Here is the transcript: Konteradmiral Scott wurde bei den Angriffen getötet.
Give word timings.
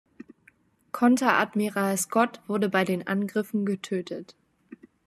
Konteradmiral 0.93 1.95
Scott 1.95 2.41
wurde 2.47 2.69
bei 2.69 2.83
den 2.85 3.05
Angriffen 3.05 3.67
getötet. 3.67 4.35